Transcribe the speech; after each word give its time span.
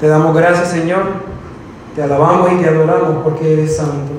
Te 0.00 0.08
damos 0.08 0.36
gracias, 0.36 0.70
Señor. 0.70 1.04
Te 1.94 2.02
alabamos 2.02 2.52
y 2.52 2.56
te 2.56 2.68
adoramos 2.68 3.24
porque 3.24 3.54
eres 3.54 3.76
santo. 3.76 4.12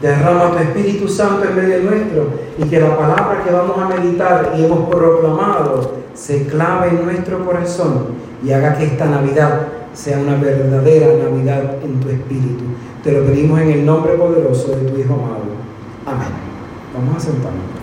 Derrama 0.00 0.52
tu 0.52 0.58
Espíritu 0.58 1.08
Santo 1.08 1.44
en 1.44 1.56
medio 1.56 1.80
nuestro 1.82 2.28
y 2.56 2.64
que 2.64 2.80
la 2.80 2.96
palabra 2.96 3.42
que 3.44 3.52
vamos 3.52 3.76
a 3.76 3.88
meditar 3.88 4.54
y 4.56 4.64
hemos 4.64 4.88
proclamado 4.88 5.94
se 6.14 6.46
clave 6.46 6.90
en 6.90 7.04
nuestro 7.04 7.44
corazón 7.44 8.06
y 8.42 8.52
haga 8.52 8.76
que 8.76 8.84
esta 8.84 9.06
Navidad 9.06 9.66
sea 9.92 10.18
una 10.18 10.36
verdadera 10.36 11.24
Navidad 11.24 11.74
en 11.82 12.00
tu 12.00 12.08
Espíritu. 12.08 12.64
Te 13.02 13.12
lo 13.12 13.26
pedimos 13.26 13.60
en 13.60 13.70
el 13.70 13.84
nombre 13.84 14.12
poderoso 14.14 14.68
de 14.68 14.88
tu 14.88 14.98
Hijo 14.98 15.14
amado. 15.14 15.50
Amén. 16.06 16.28
Vamos 16.94 17.16
a 17.16 17.20
sentarnos. 17.20 17.79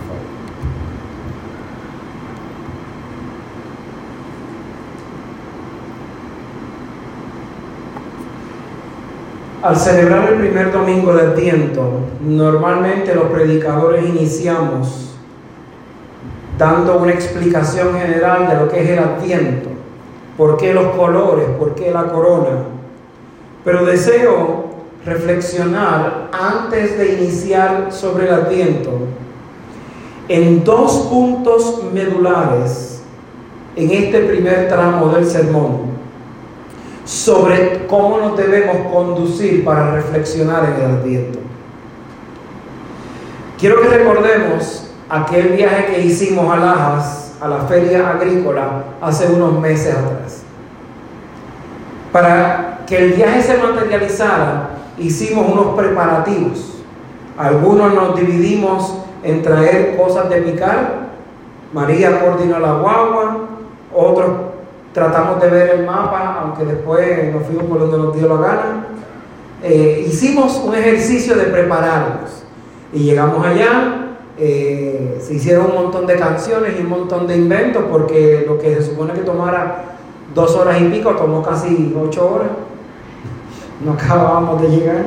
Al 9.68 9.76
celebrar 9.76 10.32
el 10.32 10.38
primer 10.38 10.72
domingo 10.72 11.12
de 11.12 11.26
Adviento, 11.26 11.82
normalmente 12.22 13.14
los 13.14 13.24
predicadores 13.24 14.02
iniciamos 14.08 15.14
dando 16.56 16.96
una 16.96 17.12
explicación 17.12 17.92
general 17.92 18.48
de 18.48 18.54
lo 18.54 18.70
que 18.70 18.82
es 18.82 18.88
el 18.88 18.98
Adviento, 18.98 19.68
por 20.38 20.56
qué 20.56 20.72
los 20.72 20.96
colores, 20.96 21.44
por 21.58 21.74
qué 21.74 21.90
la 21.90 22.04
corona. 22.04 22.62
Pero 23.62 23.84
deseo 23.84 24.70
reflexionar 25.04 26.30
antes 26.32 26.96
de 26.96 27.20
iniciar 27.20 27.88
sobre 27.90 28.26
el 28.26 28.32
Adviento 28.36 28.92
en 30.28 30.64
dos 30.64 31.08
puntos 31.10 31.82
medulares 31.92 33.02
en 33.76 33.90
este 33.90 34.20
primer 34.20 34.66
tramo 34.68 35.10
del 35.10 35.26
sermón 35.26 35.87
sobre 37.08 37.86
cómo 37.86 38.18
nos 38.18 38.36
debemos 38.36 38.92
conducir 38.92 39.64
para 39.64 39.92
reflexionar 39.92 40.62
en 40.64 40.84
el 40.84 40.96
Adviento. 40.98 41.38
Quiero 43.58 43.80
que 43.80 43.88
recordemos 43.88 44.90
aquel 45.08 45.54
viaje 45.56 45.86
que 45.86 46.00
hicimos 46.02 46.52
a 46.52 46.58
Lajas, 46.58 47.32
a 47.40 47.48
la 47.48 47.60
feria 47.60 48.10
agrícola, 48.10 48.84
hace 49.00 49.26
unos 49.26 49.58
meses 49.58 49.94
atrás. 49.94 50.42
Para 52.12 52.80
que 52.86 52.98
el 52.98 53.12
viaje 53.14 53.40
se 53.40 53.56
materializara, 53.56 54.70
hicimos 54.98 55.50
unos 55.50 55.76
preparativos. 55.76 56.74
Algunos 57.38 57.94
nos 57.94 58.16
dividimos 58.16 58.98
en 59.22 59.40
traer 59.40 59.96
cosas 59.96 60.28
de 60.28 60.42
picar. 60.42 61.08
María 61.72 62.20
coordinó 62.20 62.58
la 62.58 62.74
guagua, 62.74 63.38
otros 63.94 64.47
tratamos 64.92 65.40
de 65.40 65.48
ver 65.48 65.70
el 65.76 65.86
mapa, 65.86 66.40
aunque 66.42 66.64
después 66.64 67.32
nos 67.32 67.44
fuimos 67.44 67.64
por 67.64 67.78
donde 67.80 67.98
nos 67.98 68.16
dio 68.16 68.28
la 68.28 68.36
gana. 68.36 68.86
Eh, 69.62 70.04
hicimos 70.06 70.60
un 70.64 70.74
ejercicio 70.74 71.34
de 71.34 71.44
prepararnos 71.44 72.44
y 72.92 73.00
llegamos 73.00 73.44
allá. 73.44 74.04
Eh, 74.38 75.18
se 75.20 75.34
hicieron 75.34 75.66
un 75.66 75.74
montón 75.74 76.06
de 76.06 76.16
canciones 76.16 76.74
y 76.78 76.82
un 76.82 76.90
montón 76.90 77.26
de 77.26 77.36
inventos 77.36 77.84
porque 77.90 78.44
lo 78.46 78.56
que 78.58 78.76
se 78.76 78.82
supone 78.82 79.12
que 79.12 79.22
tomara 79.22 79.84
dos 80.34 80.54
horas 80.54 80.80
y 80.80 80.84
pico 80.84 81.10
tomó 81.16 81.42
casi 81.42 81.94
ocho 82.00 82.34
horas. 82.34 82.48
No 83.84 83.92
acabábamos 83.92 84.62
de 84.62 84.68
llegar, 84.68 85.06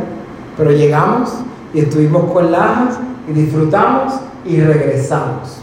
pero 0.58 0.72
llegamos 0.72 1.34
y 1.74 1.80
estuvimos 1.80 2.32
con 2.32 2.52
lajas 2.52 3.00
y 3.30 3.34
disfrutamos 3.34 4.14
y 4.46 4.60
regresamos. 4.60 5.62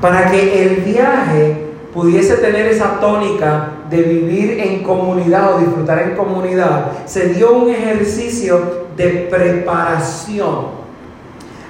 Para 0.00 0.30
que 0.30 0.64
el 0.64 0.76
viaje 0.82 1.61
pudiese 1.92 2.36
tener 2.36 2.66
esa 2.66 3.00
tónica 3.00 3.72
de 3.90 4.02
vivir 4.02 4.60
en 4.60 4.82
comunidad 4.82 5.54
o 5.54 5.58
disfrutar 5.58 6.00
en 6.02 6.16
comunidad, 6.16 6.92
se 7.06 7.28
dio 7.28 7.52
un 7.52 7.70
ejercicio 7.70 8.86
de 8.96 9.28
preparación. 9.30 10.82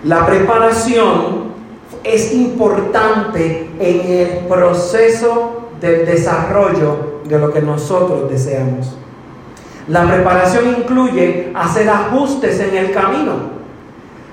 La 0.05 0.27
preparación 0.27 1.53
es 2.05 2.32
importante 2.32 3.71
en 3.78 4.11
el 4.11 4.47
proceso 4.47 5.69
del 5.81 6.06
desarrollo 6.06 7.21
de 7.25 7.38
lo 7.38 7.53
que 7.53 7.61
nosotros 7.61 8.31
deseamos. 8.31 8.97
La 9.88 10.06
preparación 10.06 10.77
incluye 10.78 11.50
hacer 11.55 11.88
ajustes 11.88 12.61
en 12.61 12.77
el 12.77 12.93
camino. 12.93 13.62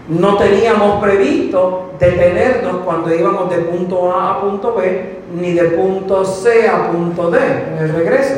No 0.09 0.37
teníamos 0.37 1.03
previsto 1.03 1.91
detenernos 1.99 2.77
cuando 2.83 3.13
íbamos 3.13 3.49
de 3.51 3.57
punto 3.57 4.11
A 4.11 4.31
a 4.31 4.41
punto 4.41 4.73
B, 4.73 5.19
ni 5.39 5.53
de 5.53 5.65
punto 5.65 6.25
C 6.25 6.67
a 6.67 6.91
punto 6.91 7.29
D 7.29 7.39
en 7.39 7.77
el 7.77 7.93
regreso. 7.93 8.35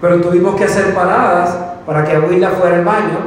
Pero 0.00 0.20
tuvimos 0.20 0.56
que 0.56 0.64
hacer 0.64 0.92
paradas 0.92 1.56
para 1.86 2.04
que 2.04 2.16
Abuela 2.16 2.50
fuera 2.50 2.76
al 2.76 2.84
baño, 2.84 3.18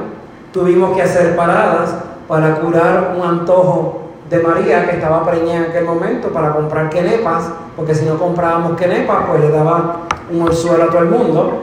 tuvimos 0.52 0.94
que 0.94 1.04
hacer 1.04 1.38
paradas 1.38 1.96
para 2.28 2.56
curar 2.56 3.16
un 3.18 3.26
antojo 3.26 4.02
de 4.30 4.40
María 4.40 4.90
que 4.90 4.98
estaba 4.98 5.26
preñada 5.26 5.58
en 5.58 5.64
aquel 5.70 5.86
momento 5.86 6.30
para 6.30 6.52
comprar 6.52 6.90
quenepas, 6.90 7.50
porque 7.78 7.96
si 7.96 8.06
no 8.06 8.18
comprábamos 8.18 8.76
quenepas, 8.76 9.20
pues 9.30 9.40
le 9.40 9.52
daba 9.52 10.02
un 10.30 10.42
orzuelo 10.42 10.84
a 10.84 10.88
todo 10.88 11.00
el 11.00 11.10
mundo. 11.10 11.62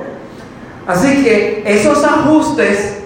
Así 0.86 1.22
que 1.22 1.62
esos 1.66 2.02
ajustes 2.02 3.02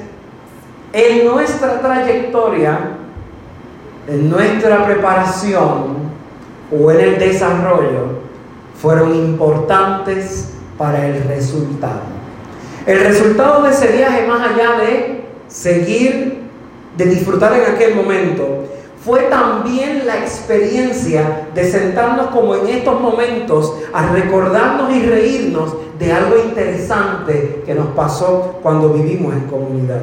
en 0.92 1.26
nuestra 1.26 1.80
trayectoria 1.80 2.78
en 4.08 4.30
nuestra 4.30 4.86
preparación 4.86 5.96
o 6.70 6.90
en 6.90 7.00
el 7.00 7.18
desarrollo 7.18 8.26
fueron 8.80 9.14
importantes 9.14 10.54
para 10.78 11.06
el 11.06 11.24
resultado. 11.24 12.02
El 12.86 13.00
resultado 13.00 13.62
de 13.62 13.70
ese 13.70 13.88
viaje, 13.88 14.26
más 14.26 14.50
allá 14.50 14.78
de 14.78 15.24
seguir, 15.48 16.42
de 16.96 17.04
disfrutar 17.04 17.52
en 17.54 17.74
aquel 17.74 17.96
momento, 17.96 18.64
fue 19.04 19.22
también 19.22 20.06
la 20.06 20.18
experiencia 20.18 21.48
de 21.54 21.70
sentarnos 21.70 22.28
como 22.28 22.56
en 22.56 22.66
estos 22.68 23.00
momentos 23.00 23.74
a 23.92 24.08
recordarnos 24.08 24.92
y 24.92 25.02
reírnos 25.02 25.74
de 25.98 26.12
algo 26.12 26.36
interesante 26.38 27.62
que 27.64 27.74
nos 27.74 27.88
pasó 27.88 28.58
cuando 28.62 28.90
vivimos 28.90 29.32
en 29.32 29.42
comunidad. 29.42 30.02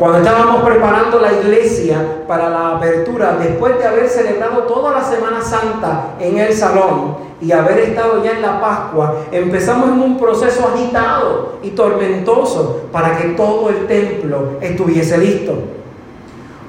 Cuando 0.00 0.20
estábamos 0.20 0.62
preparando 0.62 1.20
la 1.20 1.30
iglesia 1.30 2.22
para 2.26 2.48
la 2.48 2.76
apertura, 2.76 3.36
después 3.38 3.76
de 3.76 3.86
haber 3.86 4.08
celebrado 4.08 4.62
toda 4.62 4.92
la 4.92 5.04
Semana 5.04 5.42
Santa 5.42 6.14
en 6.18 6.38
el 6.38 6.54
salón 6.54 7.18
y 7.38 7.52
haber 7.52 7.80
estado 7.80 8.24
ya 8.24 8.30
en 8.30 8.40
la 8.40 8.62
Pascua, 8.62 9.26
empezamos 9.30 9.90
en 9.90 10.00
un 10.00 10.18
proceso 10.18 10.70
agitado 10.72 11.56
y 11.62 11.72
tormentoso 11.72 12.84
para 12.90 13.18
que 13.18 13.28
todo 13.34 13.68
el 13.68 13.86
templo 13.86 14.52
estuviese 14.62 15.18
listo. 15.18 15.52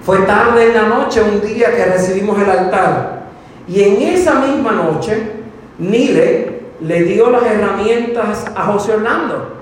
Fue 0.03 0.17
tarde 0.23 0.67
en 0.67 0.73
la 0.73 0.89
noche, 0.89 1.21
un 1.21 1.39
día 1.39 1.73
que 1.73 1.85
recibimos 1.85 2.37
el 2.37 2.49
altar, 2.49 3.27
y 3.65 3.81
en 3.81 4.01
esa 4.13 4.41
misma 4.41 4.73
noche, 4.73 5.31
Nile 5.79 6.63
le 6.81 7.03
dio 7.03 7.29
las 7.29 7.43
herramientas 7.43 8.45
a 8.53 8.65
José 8.65 8.95
Orlando 8.95 9.60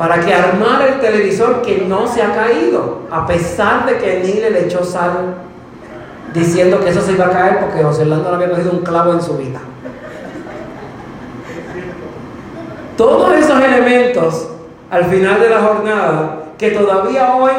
para 0.00 0.18
que 0.18 0.32
armara 0.32 0.94
el 0.94 0.98
televisor 0.98 1.60
que 1.60 1.84
no 1.86 2.06
se 2.06 2.22
ha 2.22 2.32
caído, 2.34 3.00
a 3.10 3.26
pesar 3.26 3.84
de 3.84 3.98
que 3.98 4.20
Nile 4.20 4.50
le 4.50 4.64
echó 4.64 4.82
sal 4.82 5.34
diciendo 6.32 6.80
que 6.80 6.88
eso 6.88 7.02
se 7.02 7.12
iba 7.12 7.26
a 7.26 7.30
caer 7.30 7.60
porque 7.60 7.82
José 7.82 8.04
Orlando 8.04 8.30
no 8.30 8.36
había 8.36 8.48
cogido 8.48 8.72
un 8.72 8.78
clavo 8.78 9.12
en 9.12 9.20
su 9.20 9.36
vida. 9.36 9.60
Todos 12.96 13.34
esos 13.34 13.62
elementos 13.62 14.48
al 14.90 15.04
final 15.04 15.38
de 15.38 15.50
la 15.50 15.60
jornada 15.60 16.44
que 16.56 16.70
todavía 16.70 17.34
hoy, 17.34 17.52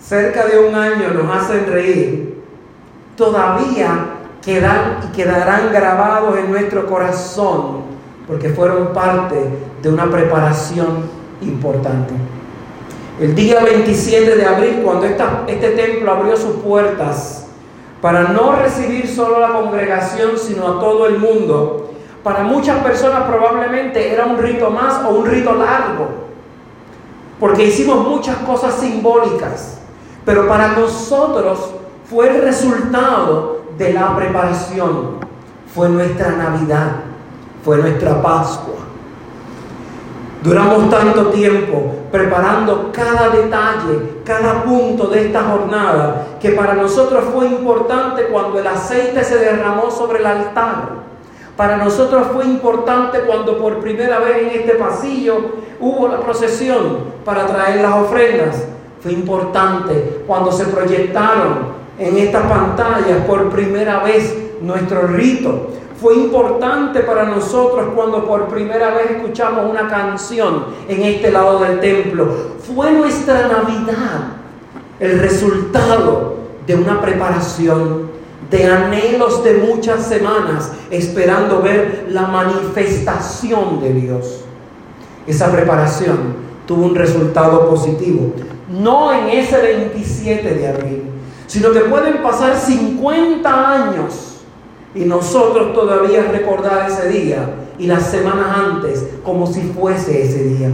cerca 0.00 0.46
de 0.46 0.66
un 0.66 0.74
año, 0.74 1.10
nos 1.10 1.36
hacen 1.36 1.70
reír, 1.70 2.42
todavía 3.18 4.06
quedan 4.42 5.00
y 5.06 5.14
quedarán 5.14 5.70
grabados 5.74 6.38
en 6.38 6.50
nuestro 6.50 6.86
corazón 6.86 7.82
porque 8.26 8.48
fueron 8.48 8.94
parte 8.94 9.36
de 9.82 9.88
una 9.90 10.06
preparación 10.06 11.22
importante. 11.44 12.14
El 13.20 13.34
día 13.34 13.62
27 13.62 14.36
de 14.36 14.44
abril, 14.44 14.80
cuando 14.82 15.06
este 15.06 15.70
templo 15.70 16.10
abrió 16.10 16.36
sus 16.36 16.56
puertas 16.56 17.46
para 18.00 18.24
no 18.24 18.56
recibir 18.56 19.08
solo 19.08 19.36
a 19.36 19.40
la 19.40 19.52
congregación, 19.52 20.32
sino 20.36 20.66
a 20.66 20.80
todo 20.80 21.06
el 21.06 21.18
mundo, 21.18 21.90
para 22.24 22.42
muchas 22.42 22.82
personas 22.82 23.24
probablemente 23.24 24.12
era 24.12 24.26
un 24.26 24.38
rito 24.38 24.70
más 24.70 25.04
o 25.04 25.10
un 25.10 25.26
rito 25.26 25.54
largo, 25.54 26.08
porque 27.38 27.66
hicimos 27.66 28.08
muchas 28.08 28.36
cosas 28.38 28.74
simbólicas, 28.74 29.78
pero 30.24 30.48
para 30.48 30.68
nosotros 30.68 31.70
fue 32.10 32.28
el 32.28 32.42
resultado 32.42 33.62
de 33.78 33.92
la 33.92 34.16
preparación, 34.16 35.18
fue 35.74 35.88
nuestra 35.88 36.30
Navidad, 36.32 36.96
fue 37.64 37.78
nuestra 37.78 38.20
Pascua. 38.22 38.83
Duramos 40.44 40.90
tanto 40.90 41.28
tiempo 41.28 41.90
preparando 42.12 42.90
cada 42.92 43.30
detalle, 43.30 44.20
cada 44.26 44.62
punto 44.62 45.06
de 45.06 45.28
esta 45.28 45.42
jornada, 45.42 46.36
que 46.38 46.50
para 46.50 46.74
nosotros 46.74 47.24
fue 47.32 47.46
importante 47.46 48.26
cuando 48.26 48.58
el 48.58 48.66
aceite 48.66 49.24
se 49.24 49.38
derramó 49.38 49.90
sobre 49.90 50.18
el 50.18 50.26
altar, 50.26 51.02
Para 51.56 51.78
nosotros 51.78 52.26
fue 52.34 52.44
importante 52.44 53.20
cuando 53.20 53.56
por 53.56 53.78
primera 53.78 54.18
vez 54.18 54.38
en 54.42 54.60
este 54.60 54.74
pasillo 54.74 55.36
hubo 55.80 56.08
la 56.08 56.18
procesión 56.18 56.98
para 57.24 57.46
traer 57.46 57.80
las 57.80 57.94
ofrendas. 57.94 58.64
Fue 59.00 59.12
importante 59.12 60.24
cuando 60.26 60.52
se 60.52 60.64
proyectaron 60.64 61.72
en 61.98 62.18
estas 62.18 62.42
pantallas 62.42 63.24
por 63.26 63.48
primera 63.50 64.00
vez 64.00 64.36
nuestro 64.64 65.06
rito. 65.06 65.68
Fue 66.00 66.14
importante 66.16 67.00
para 67.00 67.24
nosotros 67.24 67.90
cuando 67.94 68.26
por 68.26 68.48
primera 68.48 68.90
vez 68.90 69.12
escuchamos 69.12 69.70
una 69.70 69.88
canción 69.88 70.66
en 70.88 71.02
este 71.02 71.30
lado 71.30 71.60
del 71.60 71.80
templo. 71.80 72.28
Fue 72.74 72.92
nuestra 72.92 73.48
Navidad 73.48 74.34
el 75.00 75.18
resultado 75.18 76.36
de 76.66 76.74
una 76.74 77.00
preparación, 77.00 78.12
de 78.50 78.66
anhelos 78.66 79.42
de 79.44 79.54
muchas 79.54 80.06
semanas, 80.06 80.72
esperando 80.90 81.62
ver 81.62 82.06
la 82.10 82.22
manifestación 82.22 83.80
de 83.80 83.92
Dios. 83.92 84.44
Esa 85.26 85.50
preparación 85.50 86.44
tuvo 86.66 86.84
un 86.84 86.94
resultado 86.94 87.68
positivo, 87.68 88.32
no 88.68 89.12
en 89.12 89.28
ese 89.30 89.58
27 89.58 90.54
de 90.54 90.68
abril, 90.68 91.02
sino 91.46 91.72
que 91.72 91.80
pueden 91.80 92.22
pasar 92.22 92.56
50 92.56 93.72
años 93.72 94.33
y 94.94 95.04
nosotros 95.04 95.72
todavía 95.74 96.30
recordar 96.30 96.88
ese 96.90 97.08
día 97.08 97.48
y 97.78 97.86
las 97.86 98.10
semanas 98.10 98.46
antes 98.56 99.04
como 99.24 99.46
si 99.46 99.60
fuese 99.62 100.22
ese 100.22 100.44
día. 100.44 100.70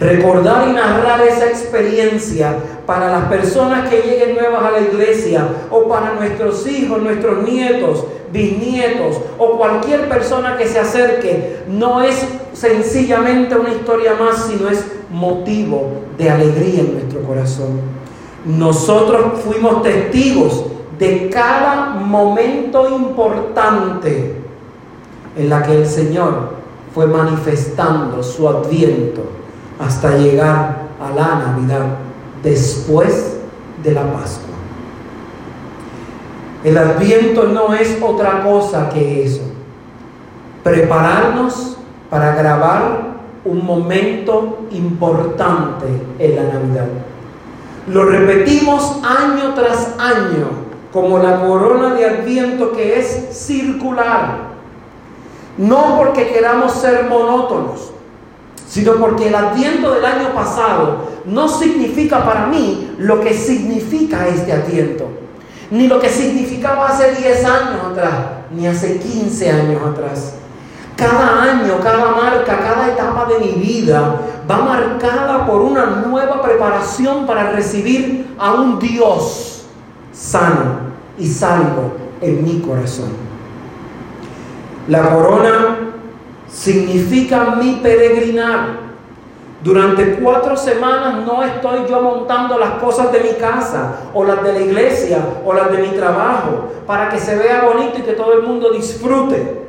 Recordar 0.00 0.68
y 0.68 0.72
narrar 0.72 1.20
esa 1.26 1.46
experiencia 1.46 2.56
para 2.86 3.12
las 3.12 3.26
personas 3.26 3.90
que 3.90 4.00
lleguen 4.00 4.34
nuevas 4.34 4.64
a 4.64 4.70
la 4.70 4.80
iglesia 4.80 5.46
o 5.70 5.86
para 5.88 6.14
nuestros 6.14 6.66
hijos, 6.66 7.02
nuestros 7.02 7.46
nietos, 7.46 8.06
bisnietos 8.32 9.20
o 9.36 9.58
cualquier 9.58 10.08
persona 10.08 10.56
que 10.56 10.66
se 10.66 10.78
acerque, 10.78 11.64
no 11.68 12.02
es 12.02 12.16
sencillamente 12.54 13.54
una 13.54 13.70
historia 13.70 14.14
más, 14.14 14.46
sino 14.46 14.70
es 14.70 14.86
motivo 15.10 15.88
de 16.16 16.30
alegría 16.30 16.80
en 16.80 16.94
nuestro 16.94 17.22
corazón. 17.22 17.80
Nosotros 18.46 19.40
fuimos 19.44 19.82
testigos 19.82 20.64
de 21.00 21.30
cada 21.30 21.94
momento 21.94 22.90
importante 22.90 24.36
en 25.34 25.48
la 25.48 25.62
que 25.62 25.78
el 25.78 25.86
Señor 25.86 26.50
fue 26.94 27.06
manifestando 27.06 28.22
su 28.22 28.46
adviento 28.46 29.22
hasta 29.78 30.18
llegar 30.18 30.90
a 31.00 31.10
la 31.14 31.36
Navidad 31.36 31.86
después 32.42 33.38
de 33.82 33.92
la 33.92 34.02
Pascua. 34.12 34.50
El 36.64 36.76
adviento 36.76 37.44
no 37.44 37.72
es 37.72 37.96
otra 38.02 38.42
cosa 38.42 38.90
que 38.90 39.24
eso. 39.24 39.40
Prepararnos 40.62 41.78
para 42.10 42.34
grabar 42.34 43.14
un 43.46 43.64
momento 43.64 44.66
importante 44.70 45.86
en 46.18 46.36
la 46.36 46.42
Navidad. 46.42 46.88
Lo 47.88 48.04
repetimos 48.04 48.98
año 49.02 49.54
tras 49.54 49.94
año 49.98 50.59
como 50.92 51.18
la 51.18 51.40
corona 51.40 51.94
de 51.94 52.04
adviento 52.04 52.72
que 52.72 52.98
es 52.98 53.28
circular. 53.32 54.50
No 55.56 55.96
porque 55.98 56.28
queramos 56.28 56.72
ser 56.72 57.04
monótonos, 57.04 57.92
sino 58.66 58.94
porque 58.94 59.28
el 59.28 59.34
adviento 59.34 59.92
del 59.92 60.04
año 60.04 60.32
pasado 60.34 61.08
no 61.24 61.48
significa 61.48 62.24
para 62.24 62.46
mí 62.46 62.94
lo 62.98 63.20
que 63.20 63.34
significa 63.34 64.26
este 64.28 64.52
adviento, 64.52 65.08
ni 65.70 65.86
lo 65.86 66.00
que 66.00 66.08
significaba 66.08 66.88
hace 66.88 67.12
10 67.12 67.44
años 67.44 67.84
atrás, 67.92 68.14
ni 68.50 68.66
hace 68.66 68.98
15 68.98 69.50
años 69.50 69.82
atrás. 69.86 70.34
Cada 70.96 71.42
año, 71.42 71.78
cada 71.82 72.10
marca, 72.10 72.58
cada 72.58 72.88
etapa 72.88 73.26
de 73.26 73.38
mi 73.38 73.52
vida 73.52 74.20
va 74.50 74.56
marcada 74.58 75.46
por 75.46 75.62
una 75.62 75.86
nueva 75.86 76.42
preparación 76.42 77.26
para 77.26 77.52
recibir 77.52 78.34
a 78.38 78.52
un 78.52 78.78
Dios 78.78 79.64
sano 80.12 80.79
y 81.20 81.26
salvo 81.26 81.92
en 82.20 82.42
mi 82.42 82.60
corazón. 82.60 83.10
La 84.88 85.10
corona 85.10 85.92
significa 86.50 87.56
mi 87.56 87.74
peregrinar. 87.82 88.90
Durante 89.62 90.14
cuatro 90.14 90.56
semanas 90.56 91.26
no 91.26 91.42
estoy 91.42 91.80
yo 91.86 92.00
montando 92.00 92.58
las 92.58 92.82
cosas 92.82 93.12
de 93.12 93.20
mi 93.20 93.34
casa 93.34 94.10
o 94.14 94.24
las 94.24 94.42
de 94.42 94.54
la 94.54 94.60
iglesia 94.60 95.18
o 95.44 95.52
las 95.52 95.70
de 95.70 95.82
mi 95.82 95.88
trabajo 95.88 96.70
para 96.86 97.10
que 97.10 97.18
se 97.18 97.36
vea 97.36 97.66
bonito 97.66 97.98
y 97.98 98.02
que 98.02 98.14
todo 98.14 98.32
el 98.32 98.42
mundo 98.42 98.72
disfrute, 98.72 99.66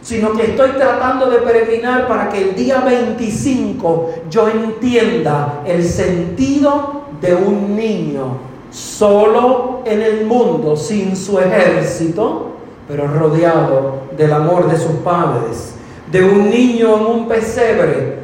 sino 0.00 0.32
que 0.32 0.44
estoy 0.44 0.70
tratando 0.70 1.28
de 1.28 1.38
peregrinar 1.38 2.06
para 2.06 2.28
que 2.28 2.40
el 2.40 2.54
día 2.54 2.82
25 2.86 4.10
yo 4.30 4.48
entienda 4.48 5.62
el 5.66 5.82
sentido 5.82 7.02
de 7.20 7.34
un 7.34 7.74
niño 7.74 8.51
solo 8.72 9.82
en 9.84 10.00
el 10.00 10.26
mundo 10.26 10.76
sin 10.76 11.14
su 11.14 11.38
ejército, 11.38 12.52
pero 12.88 13.06
rodeado 13.06 14.02
del 14.16 14.32
amor 14.32 14.70
de 14.70 14.76
sus 14.76 14.96
padres 15.04 15.74
de 16.12 16.22
un 16.22 16.50
niño 16.50 16.94
en 16.96 17.06
un 17.06 17.28
pesebre, 17.28 18.18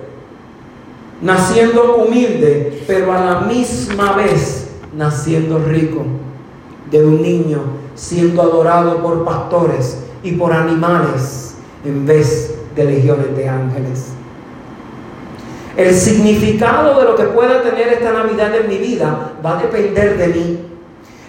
naciendo 1.23 1.97
humilde, 1.97 2.85
pero 2.87 3.13
a 3.13 3.25
la 3.25 3.41
misma 3.41 4.13
vez 4.13 4.69
naciendo 4.95 5.59
rico, 5.59 6.03
de 6.91 7.05
un 7.05 7.23
niño 7.23 7.61
siendo 7.95 8.43
adorado 8.43 9.03
por 9.03 9.25
pastores 9.25 10.05
y 10.23 10.33
por 10.33 10.53
animales 10.53 11.55
en 11.85 12.07
vez 12.07 12.55
de 12.77 12.85
legiones 12.85 13.35
de 13.35 13.49
ángeles. 13.49 14.18
El 15.79 15.95
significado 15.95 16.99
de 16.99 17.05
lo 17.05 17.15
que 17.15 17.23
pueda 17.23 17.63
tener 17.63 17.87
esta 17.87 18.11
Navidad 18.11 18.53
en 18.53 18.69
mi 18.69 18.79
vida 18.79 19.31
va 19.47 19.57
a 19.57 19.63
depender 19.63 20.19
de 20.19 20.27
mí. 20.27 20.59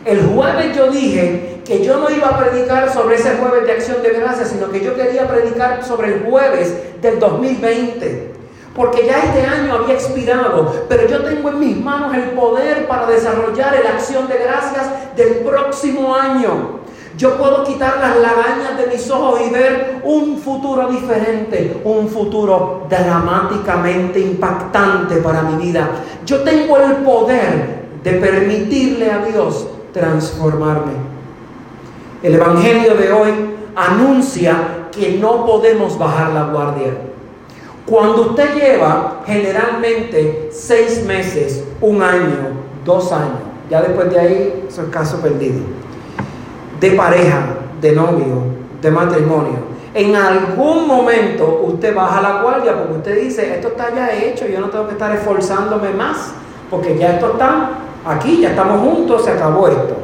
El 0.04 0.26
jueves 0.26 0.76
yo 0.76 0.90
dije 0.90 1.62
que 1.64 1.86
yo 1.86 2.00
no 2.00 2.10
iba 2.10 2.30
a 2.30 2.40
predicar 2.40 2.92
sobre 2.92 3.18
ese 3.18 3.36
jueves 3.38 3.68
de 3.68 3.74
acción 3.74 4.02
de 4.02 4.10
gracias, 4.10 4.50
sino 4.50 4.72
que 4.72 4.84
yo 4.84 4.96
quería 4.96 5.28
predicar 5.28 5.86
sobre 5.86 6.16
el 6.16 6.24
jueves 6.24 6.76
del 7.00 7.20
2020. 7.20 8.34
Porque 8.76 9.06
ya 9.06 9.20
este 9.20 9.46
año 9.46 9.72
había 9.72 9.94
expirado, 9.94 10.84
pero 10.90 11.08
yo 11.08 11.24
tengo 11.24 11.50
en 11.50 11.60
mis 11.60 11.78
manos 11.78 12.16
el 12.16 12.32
poder 12.32 12.88
para 12.88 13.06
desarrollar 13.06 13.80
la 13.84 13.92
acción 13.92 14.28
de 14.28 14.38
gracias 14.40 15.16
del 15.16 15.42
próximo 15.46 16.16
año. 16.16 16.79
Yo 17.20 17.38
puedo 17.38 17.66
quitar 17.66 17.98
las 18.00 18.16
lagañas 18.16 18.78
de 18.78 18.88
mis 18.88 19.12
ojos 19.12 19.42
y 19.46 19.50
ver 19.50 20.00
un 20.06 20.38
futuro 20.38 20.88
diferente, 20.88 21.82
un 21.84 22.08
futuro 22.08 22.88
dramáticamente 22.90 24.22
impactante 24.22 25.18
para 25.18 25.42
mi 25.42 25.62
vida. 25.62 25.90
Yo 26.26 26.44
tengo 26.44 26.78
el 26.78 26.94
poder 27.04 27.90
de 28.06 28.12
permitirle 28.14 29.12
a 29.12 29.18
Dios 29.26 29.68
transformarme. 29.92 30.94
El 32.24 32.36
Evangelio 32.36 32.96
de 32.96 33.12
hoy 33.12 33.32
anuncia 33.76 34.88
que 34.90 35.18
no 35.18 35.46
podemos 35.46 36.00
bajar 36.00 36.32
la 36.32 36.46
guardia. 36.46 36.94
Cuando 37.86 38.30
usted 38.30 38.56
lleva 38.56 39.24
generalmente 39.26 40.52
seis 40.54 41.04
meses, 41.06 41.66
un 41.82 42.02
año, 42.02 42.54
dos 42.86 43.12
años, 43.12 43.42
ya 43.70 43.82
después 43.82 44.10
de 44.10 44.20
ahí 44.22 44.66
eso 44.70 44.84
es 44.84 44.88
caso 44.88 45.20
perdido, 45.20 45.60
de 46.80 46.92
pareja, 46.92 47.46
de 47.82 47.92
novio, 47.92 48.44
de 48.82 48.92
matrimonio, 48.92 49.70
en 49.94 50.16
algún 50.16 50.88
momento 50.88 51.62
usted 51.64 51.96
baja 51.96 52.22
la 52.22 52.42
guardia 52.42 52.78
porque 52.78 52.94
usted 52.94 53.22
dice, 53.24 53.56
esto 53.56 53.70
está 53.70 53.94
ya 53.94 54.12
hecho, 54.14 54.48
yo 54.48 54.60
no 54.60 54.70
tengo 54.70 54.86
que 54.88 54.94
estar 54.94 55.14
esforzándome 55.16 55.90
más, 55.92 56.34
porque 56.70 56.98
ya 56.98 57.16
esto 57.16 57.32
está 57.34 57.72
aquí, 58.06 58.42
ya 58.42 58.52
estamos 58.52 58.82
juntos, 58.82 59.26
se 59.26 59.32
acabó 59.32 59.68
esto. 59.68 59.98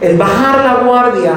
El 0.00 0.16
bajar 0.16 0.64
la 0.64 0.74
guardia 0.84 1.32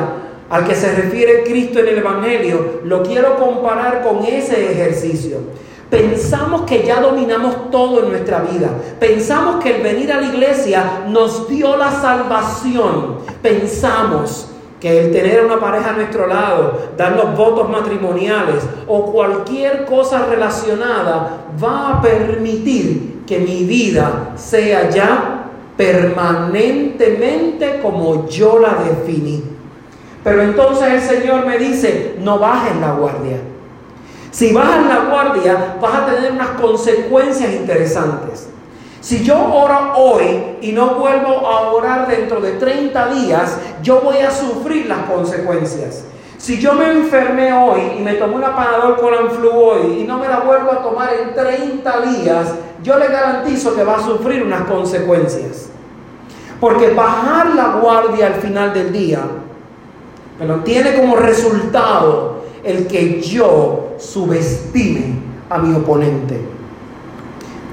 al 0.50 0.66
que 0.66 0.76
se 0.76 0.94
refiere 0.94 1.44
Cristo 1.44 1.80
en 1.80 1.88
el 1.88 1.98
Evangelio, 2.00 2.82
lo 2.84 3.04
quiero 3.04 3.38
comparar 3.38 4.04
con 4.04 4.24
ese 4.26 4.72
ejercicio. 4.72 5.38
Pensamos 5.90 6.64
que 6.64 6.86
ya 6.86 7.02
dominamos 7.02 7.72
todo 7.72 8.04
en 8.04 8.10
nuestra 8.10 8.42
vida. 8.42 8.70
Pensamos 9.00 9.64
que 9.64 9.78
el 9.78 9.82
venir 9.82 10.12
a 10.12 10.22
la 10.22 10.28
iglesia 10.28 11.06
nos 11.08 11.50
dio 11.50 11.76
la 11.78 11.92
salvación. 11.92 13.18
Pensamos 13.42 14.50
que 14.80 15.06
el 15.06 15.12
tener 15.12 15.44
una 15.44 15.60
pareja 15.60 15.90
a 15.90 15.94
nuestro 15.94 16.28
lado, 16.28 16.92
dar 16.96 17.14
los 17.14 17.36
votos 17.36 17.70
matrimoniales 17.70 18.64
o 18.88 19.12
cualquier 19.12 19.86
cosa 19.86 20.26
relacionada 20.26 21.46
va 21.62 21.90
a 21.90 22.02
permitir 22.02 23.24
que 23.26 23.40
mi 23.40 23.64
vida 23.64 24.34
sea 24.36 24.90
ya 24.90 25.46
permanentemente 25.76 27.80
como 27.82 28.28
yo 28.28 28.60
la 28.60 28.76
definí. 28.84 29.44
Pero 30.24 30.44
entonces 30.44 30.88
el 30.88 31.02
Señor 31.02 31.46
me 31.46 31.58
dice, 31.58 32.16
no 32.20 32.38
bajes 32.38 32.76
la 32.80 32.92
guardia. 32.92 33.38
Si 34.32 34.54
bajas 34.54 34.86
la 34.86 35.10
guardia, 35.10 35.78
vas 35.82 35.96
a 35.96 36.06
tener 36.06 36.32
unas 36.32 36.50
consecuencias 36.50 37.52
interesantes. 37.52 38.48
Si 39.02 39.24
yo 39.24 39.38
oro 39.38 39.94
hoy 39.96 40.58
y 40.62 40.72
no 40.72 40.96
vuelvo 40.96 41.48
a 41.48 41.72
orar 41.72 42.08
dentro 42.08 42.40
de 42.42 42.54
30 42.54 43.14
días, 43.14 43.58
yo 43.82 44.02
voy 44.02 44.18
a 44.18 44.30
sufrir 44.30 44.88
las 44.88 45.00
consecuencias. 45.10 46.04
Si 46.38 46.60
yo 46.60 46.74
me 46.74 46.92
enfermé 46.92 47.52
hoy 47.52 47.82
y 47.98 48.02
me 48.02 48.14
tomé 48.14 48.36
una 48.36 48.56
panadol 48.56 48.98
con 48.98 49.32
flu 49.32 49.52
hoy 49.52 50.02
y 50.02 50.04
no 50.04 50.18
me 50.18 50.28
la 50.28 50.40
vuelvo 50.40 50.72
a 50.72 50.84
tomar 50.84 51.10
en 51.14 51.34
30 51.34 52.02
días, 52.02 52.54
yo 52.84 52.98
le 52.98 53.08
garantizo 53.08 53.76
que 53.76 53.84
va 53.84 53.98
a 53.98 54.04
sufrir 54.04 54.44
unas 54.44 54.62
consecuencias. 54.62 55.70
Porque 56.60 56.92
bajar 56.92 57.56
la 57.56 57.80
guardia 57.82 58.28
al 58.28 58.36
final 58.36 58.74
del 58.74 58.92
día, 58.92 59.22
pero 60.38 60.58
tiene 60.58 60.96
como 60.96 61.16
resultado 61.16 62.44
el 62.64 62.88
que 62.88 63.22
yo 63.22 63.89
subestime 64.00 65.16
a 65.50 65.58
mi 65.58 65.76
oponente. 65.76 66.40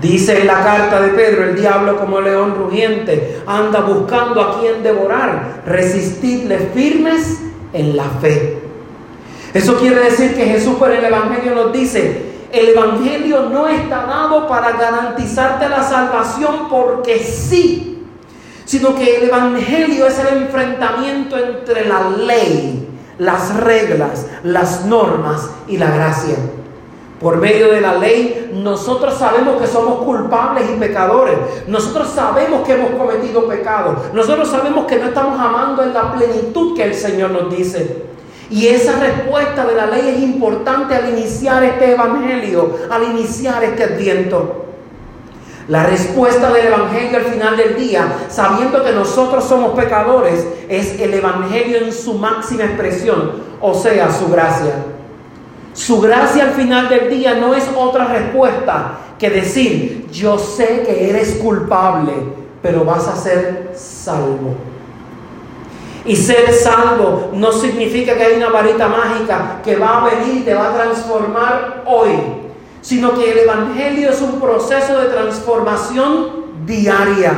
Dice 0.00 0.40
en 0.40 0.46
la 0.46 0.62
carta 0.62 1.00
de 1.00 1.08
Pedro, 1.10 1.44
el 1.44 1.56
diablo 1.56 1.96
como 1.96 2.20
león 2.20 2.54
rugiente 2.54 3.38
anda 3.46 3.80
buscando 3.80 4.42
a 4.42 4.60
quien 4.60 4.82
devorar. 4.82 5.62
Resistidle 5.64 6.58
firmes 6.74 7.40
en 7.72 7.96
la 7.96 8.04
fe. 8.04 8.58
Eso 9.54 9.78
quiere 9.78 10.00
decir 10.00 10.34
que 10.34 10.44
Jesús 10.44 10.74
por 10.74 10.90
el 10.90 11.02
Evangelio 11.02 11.54
nos 11.54 11.72
dice, 11.72 12.26
el 12.52 12.68
Evangelio 12.68 13.48
no 13.50 13.66
está 13.66 14.04
dado 14.04 14.46
para 14.46 14.72
garantizarte 14.72 15.68
la 15.68 15.82
salvación 15.82 16.68
porque 16.68 17.18
sí, 17.18 18.04
sino 18.66 18.94
que 18.94 19.16
el 19.16 19.24
Evangelio 19.24 20.06
es 20.06 20.18
el 20.18 20.42
enfrentamiento 20.42 21.38
entre 21.38 21.88
la 21.88 22.10
ley, 22.10 22.75
las 23.18 23.56
reglas, 23.56 24.26
las 24.42 24.84
normas 24.84 25.50
y 25.68 25.78
la 25.78 25.90
gracia. 25.90 26.36
Por 27.20 27.38
medio 27.38 27.72
de 27.72 27.80
la 27.80 27.94
ley, 27.94 28.50
nosotros 28.52 29.14
sabemos 29.14 29.60
que 29.60 29.66
somos 29.66 30.04
culpables 30.04 30.64
y 30.70 30.78
pecadores. 30.78 31.38
Nosotros 31.66 32.08
sabemos 32.14 32.66
que 32.66 32.74
hemos 32.74 32.90
cometido 32.90 33.48
pecado. 33.48 33.96
Nosotros 34.12 34.48
sabemos 34.50 34.86
que 34.86 34.98
no 34.98 35.06
estamos 35.06 35.40
amando 35.40 35.82
en 35.82 35.94
la 35.94 36.12
plenitud 36.12 36.76
que 36.76 36.84
el 36.84 36.94
Señor 36.94 37.30
nos 37.30 37.56
dice. 37.56 38.04
Y 38.50 38.68
esa 38.68 39.00
respuesta 39.00 39.64
de 39.64 39.74
la 39.74 39.86
ley 39.86 40.14
es 40.14 40.22
importante 40.22 40.94
al 40.94 41.08
iniciar 41.08 41.64
este 41.64 41.92
evangelio, 41.92 42.76
al 42.90 43.02
iniciar 43.04 43.64
este 43.64 43.84
adviento. 43.84 44.65
La 45.68 45.84
respuesta 45.84 46.52
del 46.52 46.66
Evangelio 46.66 47.18
al 47.18 47.24
final 47.24 47.56
del 47.56 47.76
día, 47.76 48.26
sabiendo 48.28 48.84
que 48.84 48.92
nosotros 48.92 49.44
somos 49.44 49.78
pecadores, 49.78 50.46
es 50.68 51.00
el 51.00 51.12
Evangelio 51.14 51.78
en 51.78 51.92
su 51.92 52.14
máxima 52.14 52.64
expresión, 52.64 53.32
o 53.60 53.74
sea, 53.74 54.12
su 54.12 54.28
gracia. 54.28 54.74
Su 55.72 56.00
gracia 56.00 56.44
al 56.44 56.50
final 56.52 56.88
del 56.88 57.10
día 57.10 57.34
no 57.34 57.52
es 57.52 57.68
otra 57.76 58.06
respuesta 58.06 58.98
que 59.18 59.28
decir, 59.28 60.08
yo 60.12 60.38
sé 60.38 60.84
que 60.86 61.10
eres 61.10 61.36
culpable, 61.42 62.12
pero 62.62 62.84
vas 62.84 63.08
a 63.08 63.16
ser 63.16 63.72
salvo. 63.74 64.54
Y 66.04 66.14
ser 66.14 66.52
salvo 66.52 67.30
no 67.32 67.50
significa 67.50 68.14
que 68.16 68.22
hay 68.22 68.36
una 68.36 68.50
varita 68.50 68.86
mágica 68.86 69.60
que 69.64 69.76
va 69.76 70.00
a 70.00 70.14
venir 70.14 70.36
y 70.36 70.44
te 70.44 70.54
va 70.54 70.70
a 70.70 70.74
transformar 70.74 71.82
hoy, 71.84 72.10
sino 72.86 73.14
que 73.14 73.32
el 73.32 73.38
Evangelio 73.38 74.10
es 74.10 74.22
un 74.22 74.40
proceso 74.40 74.96
de 75.00 75.08
transformación 75.08 76.44
diaria. 76.64 77.32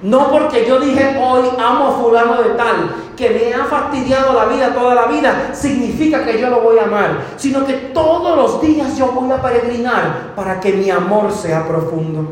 No 0.00 0.30
porque 0.30 0.64
yo 0.66 0.80
dije 0.80 1.20
hoy 1.22 1.50
amo 1.62 1.88
a 1.88 2.02
fulano 2.02 2.42
de 2.42 2.48
tal, 2.54 2.94
que 3.14 3.28
me 3.28 3.52
ha 3.52 3.66
fastidiado 3.66 4.32
la 4.32 4.46
vida 4.46 4.72
toda 4.72 4.94
la 4.94 5.04
vida, 5.04 5.50
significa 5.52 6.24
que 6.24 6.40
yo 6.40 6.48
lo 6.48 6.62
voy 6.62 6.78
a 6.78 6.84
amar, 6.84 7.24
sino 7.36 7.66
que 7.66 7.74
todos 7.92 8.34
los 8.38 8.62
días 8.62 8.96
yo 8.96 9.08
voy 9.08 9.30
a 9.32 9.42
peregrinar 9.42 10.32
para 10.34 10.58
que 10.60 10.72
mi 10.72 10.90
amor 10.90 11.30
sea 11.30 11.68
profundo. 11.68 12.26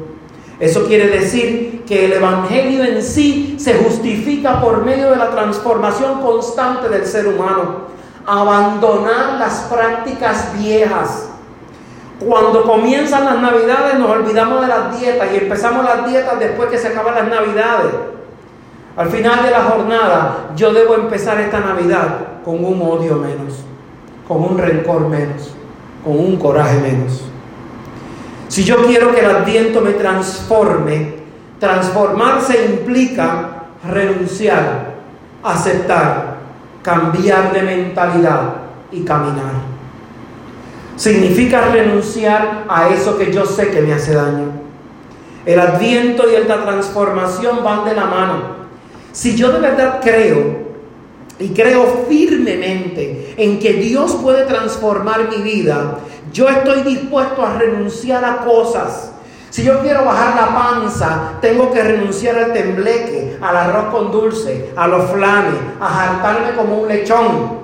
Eso 0.58 0.86
quiere 0.86 1.08
decir 1.08 1.84
que 1.86 2.06
el 2.06 2.14
Evangelio 2.14 2.82
en 2.82 3.02
sí 3.02 3.56
se 3.58 3.74
justifica 3.74 4.58
por 4.58 4.86
medio 4.86 5.10
de 5.10 5.16
la 5.16 5.30
transformación 5.32 6.22
constante 6.22 6.88
del 6.88 7.04
ser 7.04 7.26
humano. 7.26 7.92
Abandonar 8.24 9.38
las 9.38 9.66
prácticas 9.70 10.50
viejas 10.58 11.28
cuando 12.26 12.64
comienzan 12.64 13.24
las 13.24 13.40
navidades 13.40 13.98
nos 13.98 14.10
olvidamos 14.10 14.60
de 14.60 14.68
las 14.68 14.98
dietas 14.98 15.28
y 15.32 15.36
empezamos 15.36 15.84
las 15.84 16.06
dietas 16.08 16.38
después 16.38 16.68
que 16.68 16.78
se 16.78 16.88
acaban 16.88 17.14
las 17.14 17.28
navidades. 17.28 17.92
Al 18.96 19.08
final 19.08 19.42
de 19.42 19.50
la 19.50 19.64
jornada 19.64 20.50
yo 20.54 20.72
debo 20.72 20.94
empezar 20.94 21.40
esta 21.40 21.60
navidad 21.60 22.18
con 22.44 22.64
un 22.64 22.82
odio 22.82 23.16
menos, 23.16 23.64
con 24.28 24.42
un 24.42 24.58
rencor 24.58 25.08
menos, 25.08 25.54
con 26.04 26.18
un 26.18 26.36
coraje 26.36 26.78
menos. 26.78 27.24
Si 28.48 28.64
yo 28.64 28.84
quiero 28.84 29.14
que 29.14 29.20
el 29.20 29.30
adviento 29.30 29.80
me 29.80 29.92
transforme, 29.92 31.14
transformarse 31.58 32.66
implica 32.66 33.62
renunciar, 33.88 34.92
aceptar, 35.42 36.36
cambiar 36.82 37.52
de 37.52 37.62
mentalidad 37.62 38.54
y 38.90 39.04
caminar. 39.04 39.71
Significa 40.96 41.72
renunciar 41.72 42.64
a 42.68 42.90
eso 42.90 43.18
que 43.18 43.32
yo 43.32 43.46
sé 43.46 43.68
que 43.68 43.80
me 43.80 43.94
hace 43.94 44.14
daño. 44.14 44.52
El 45.44 45.58
adviento 45.58 46.24
y 46.28 46.46
la 46.46 46.62
transformación 46.64 47.64
van 47.64 47.84
de 47.84 47.94
la 47.94 48.04
mano. 48.04 48.62
Si 49.12 49.36
yo 49.36 49.50
de 49.50 49.60
verdad 49.60 50.00
creo 50.02 50.62
y 51.38 51.48
creo 51.48 52.04
firmemente 52.08 53.34
en 53.36 53.58
que 53.58 53.74
Dios 53.74 54.16
puede 54.22 54.44
transformar 54.44 55.28
mi 55.28 55.42
vida, 55.42 55.98
yo 56.32 56.48
estoy 56.48 56.82
dispuesto 56.82 57.44
a 57.44 57.58
renunciar 57.58 58.24
a 58.24 58.38
cosas. 58.38 59.12
Si 59.50 59.64
yo 59.64 59.80
quiero 59.80 60.04
bajar 60.04 60.34
la 60.34 60.54
panza, 60.54 61.32
tengo 61.42 61.70
que 61.72 61.82
renunciar 61.82 62.38
al 62.38 62.52
tembleque, 62.54 63.36
al 63.40 63.54
arroz 63.54 63.92
con 63.92 64.10
dulce, 64.10 64.70
a 64.74 64.88
los 64.88 65.10
flanes, 65.10 65.54
a 65.78 65.88
jartarme 65.88 66.52
como 66.56 66.78
un 66.78 66.88
lechón. 66.88 67.60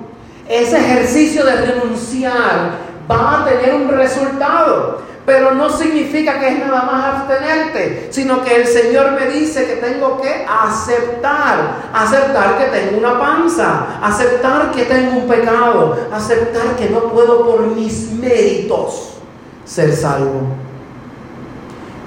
Ese 0.47 0.77
ejercicio 0.77 1.43
de 1.45 1.55
renunciar 1.55 2.88
va 3.09 3.41
a 3.41 3.45
tener 3.45 3.73
un 3.75 3.89
resultado. 3.89 5.09
Pero 5.25 5.51
no 5.51 5.69
significa 5.69 6.39
que 6.39 6.47
es 6.47 6.59
nada 6.59 6.83
más 6.83 7.15
abstenerte, 7.15 8.07
sino 8.09 8.43
que 8.43 8.55
el 8.55 8.65
Señor 8.65 9.11
me 9.11 9.27
dice 9.27 9.67
que 9.67 9.75
tengo 9.75 10.19
que 10.19 10.45
aceptar, 10.49 11.75
aceptar 11.93 12.57
que 12.57 12.65
tengo 12.65 12.97
una 12.97 13.19
panza, 13.19 13.99
aceptar 14.01 14.71
que 14.71 14.85
tengo 14.85 15.19
un 15.19 15.27
pecado, 15.27 15.95
aceptar 16.11 16.75
que 16.77 16.89
no 16.89 17.03
puedo 17.11 17.45
por 17.45 17.67
mis 17.67 18.11
méritos 18.13 19.17
ser 19.65 19.95
salvo. 19.95 20.41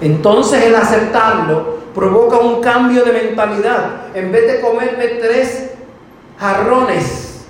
Entonces 0.01 0.65
el 0.65 0.75
aceptarlo 0.75 1.79
provoca 1.95 2.39
un 2.39 2.61
cambio 2.61 3.05
de 3.05 3.13
mentalidad. 3.13 4.09
En 4.15 4.33
vez 4.33 4.51
de 4.51 4.61
comerme 4.61 5.07
tres 5.21 5.71
jarrones, 6.41 7.45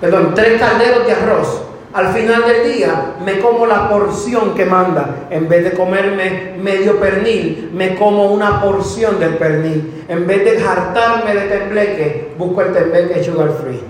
perdón, 0.00 0.32
tres 0.32 0.60
calderos 0.60 1.04
de 1.06 1.12
arroz, 1.12 1.63
al 1.94 2.12
final 2.12 2.42
del 2.44 2.74
día 2.74 3.14
me 3.24 3.38
como 3.38 3.66
la 3.66 3.88
porción 3.88 4.52
que 4.54 4.64
manda. 4.64 5.28
En 5.30 5.48
vez 5.48 5.62
de 5.62 5.72
comerme 5.74 6.54
medio 6.60 6.98
pernil, 6.98 7.70
me 7.72 7.94
como 7.94 8.32
una 8.32 8.60
porción 8.60 9.20
del 9.20 9.36
pernil. 9.36 10.04
En 10.08 10.26
vez 10.26 10.44
de 10.44 10.66
hartarme 10.66 11.34
de 11.34 11.42
tembleque, 11.42 12.34
busco 12.36 12.62
el 12.62 12.72
tembleque 12.72 13.22
sugar 13.22 13.52
free. 13.62 13.80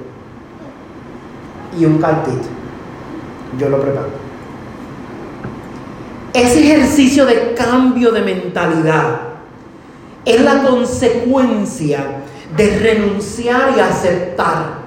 Y 1.81 1.87
un 1.87 1.97
cantito. 1.97 2.47
Yo 3.59 3.71
lo 3.71 3.81
preparo. 3.81 4.09
Ese 6.35 6.61
ejercicio 6.63 7.25
de 7.25 7.55
cambio 7.55 8.11
de 8.11 8.21
mentalidad 8.21 9.21
es 10.27 10.43
la 10.43 10.63
consecuencia 10.63 12.05
de 12.55 12.79
renunciar 12.81 13.73
y 13.75 13.81
aceptar 13.81 14.85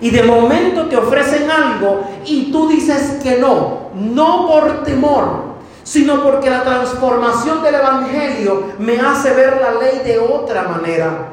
y 0.00 0.10
de 0.10 0.22
momento 0.22 0.86
te 0.86 0.96
ofrecen 0.96 1.50
algo 1.50 2.09
y 2.24 2.50
tú 2.52 2.68
dices 2.68 3.18
que 3.22 3.38
no, 3.38 3.90
no 3.94 4.46
por 4.48 4.82
temor, 4.84 5.50
sino 5.82 6.22
porque 6.22 6.50
la 6.50 6.62
transformación 6.62 7.62
del 7.62 7.74
Evangelio 7.76 8.64
me 8.78 8.98
hace 9.00 9.32
ver 9.32 9.60
la 9.60 9.80
ley 9.80 10.00
de 10.04 10.18
otra 10.18 10.64
manera. 10.64 11.28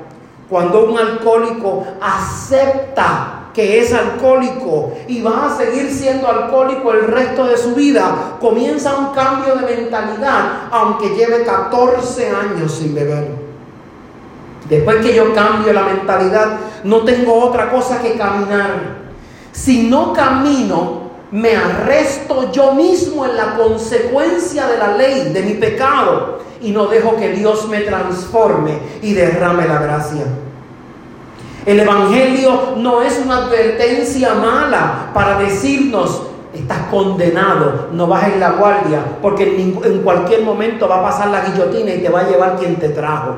Cuando 0.50 0.86
un 0.86 0.98
alcohólico 0.98 1.86
acepta 2.02 3.38
que 3.54 3.80
es 3.80 3.92
alcohólico 3.92 4.94
y 5.08 5.22
va 5.22 5.48
a 5.48 5.58
seguir 5.58 5.92
siendo 5.92 6.28
alcohólico 6.28 6.94
el 6.94 7.08
resto 7.08 7.46
de 7.46 7.58
su 7.58 7.74
vida, 7.74 8.38
comienza 8.40 8.96
un 8.96 9.14
cambio 9.16 9.56
de 9.56 9.76
mentalidad, 9.76 10.68
aunque 10.72 11.10
lleve 11.16 11.44
14 11.44 12.30
años 12.30 12.72
sin 12.72 12.94
beber. 12.94 13.48
Después 14.70 14.98
que 14.98 15.16
yo 15.16 15.34
cambio 15.34 15.74
la 15.74 15.84
mentalidad, 15.84 16.60
no 16.84 17.04
tengo 17.04 17.34
otra 17.34 17.72
cosa 17.72 18.02
que 18.02 18.14
caminar. 18.14 19.07
Si 19.58 19.88
no 19.88 20.14
camino, 20.14 21.02
me 21.32 21.56
arresto 21.56 22.52
yo 22.52 22.74
mismo 22.74 23.26
en 23.26 23.36
la 23.36 23.56
consecuencia 23.58 24.68
de 24.68 24.78
la 24.78 24.96
ley, 24.96 25.34
de 25.34 25.42
mi 25.42 25.56
pecado, 25.56 26.38
y 26.62 26.70
no 26.70 26.86
dejo 26.86 27.16
que 27.16 27.32
Dios 27.32 27.68
me 27.68 27.80
transforme 27.80 28.78
y 29.02 29.14
derrame 29.14 29.68
la 29.68 29.80
gracia. 29.80 30.26
El 31.66 31.80
Evangelio 31.80 32.76
no 32.78 33.02
es 33.02 33.20
una 33.26 33.38
advertencia 33.38 34.36
mala 34.36 35.10
para 35.12 35.40
decirnos, 35.40 36.22
estás 36.54 36.78
condenado, 36.92 37.88
no 37.94 38.06
bajes 38.06 38.38
la 38.38 38.52
guardia, 38.52 39.00
porque 39.24 39.60
en, 39.60 40.02
cualquier 40.04 40.44
momento 40.44 40.88
va 40.88 41.00
a 41.00 41.04
pasar 41.04 41.30
la 41.30 41.42
guillotina 41.42 41.96
y 41.96 42.04
te 42.04 42.10
va 42.10 42.20
a 42.22 42.30
llevar 42.30 42.58
quien 42.58 42.76
te 42.76 42.90
trajo. 42.90 43.38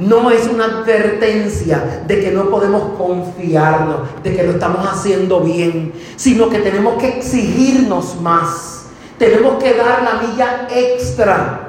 No 0.00 0.30
es 0.30 0.46
una 0.48 0.64
advertencia 0.64 2.02
de 2.06 2.20
que 2.20 2.30
no 2.30 2.50
podemos 2.50 2.96
confiarnos, 2.98 4.22
de 4.22 4.34
que 4.34 4.42
lo 4.42 4.52
estamos 4.52 4.86
haciendo 4.86 5.40
bien, 5.40 5.92
sino 6.16 6.48
que 6.50 6.58
tenemos 6.58 7.00
que 7.00 7.08
exigirnos 7.18 8.20
más. 8.20 8.86
Tenemos 9.18 9.62
que 9.62 9.74
dar 9.74 10.02
la 10.02 10.26
milla 10.26 10.66
extra 10.70 11.63